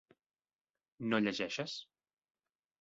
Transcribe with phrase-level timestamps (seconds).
[1.13, 1.79] No llegeixes?